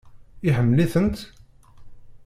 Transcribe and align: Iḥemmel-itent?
Iḥemmel-itent? 0.49 1.17